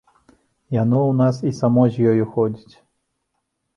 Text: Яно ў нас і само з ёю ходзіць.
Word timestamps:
Яно 0.75 0.99
ў 1.09 1.13
нас 1.21 1.35
і 1.49 1.53
само 1.59 1.83
з 1.93 2.15
ёю 2.15 2.23
ходзіць. 2.39 2.75